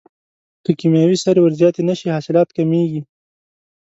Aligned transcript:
که 0.63 0.71
کیمیاوي 0.79 1.17
سرې 1.23 1.41
ور 1.41 1.53
زیاتې 1.59 1.81
نشي 1.89 2.07
حاصلات 2.15 2.49
کمیږي. 2.57 3.01